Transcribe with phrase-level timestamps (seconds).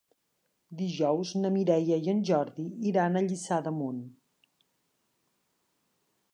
[0.79, 4.03] Dijous na Mireia i en Jordi iran a Lliçà d'Amunt.